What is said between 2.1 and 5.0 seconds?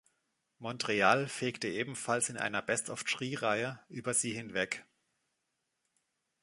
in einer Best-of-three-Reihe über sie hinweg.